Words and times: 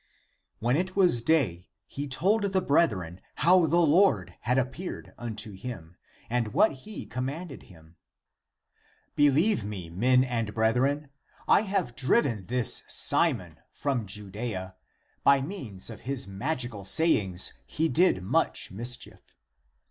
When 0.57 0.77
it 0.77 0.95
was 0.95 1.21
day, 1.21 1.69
he 1.85 2.07
told 2.07 2.41
the 2.41 2.59
brethren 2.59 3.21
how 3.35 3.67
the 3.67 3.79
Lord 3.81 4.33
had 4.41 4.57
appeared 4.57 5.13
unto 5.15 5.51
him 5.51 5.95
and 6.27 6.55
what 6.55 6.71
he 6.73 7.05
commanded 7.05 7.61
him." 7.69 7.97
Believe 9.15 9.63
me, 9.63 9.91
men 9.91 10.23
and 10.23 10.55
brethren, 10.55 11.11
I 11.47 11.61
have 11.61 11.95
driven 11.95 12.45
this 12.47 12.81
Simon 12.87 13.59
from 13.71 14.07
Judea; 14.07 14.75
by 15.23 15.39
means 15.39 15.91
of 15.91 16.01
his 16.01 16.27
magical 16.27 16.83
sayings 16.83 17.53
he 17.67 17.87
did 17.87 18.23
much 18.23 18.71
mischief. 18.71 19.21